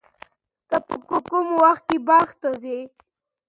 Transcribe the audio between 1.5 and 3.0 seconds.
وخت کې باغ ته ځې؟